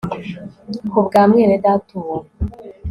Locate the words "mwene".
1.29-1.55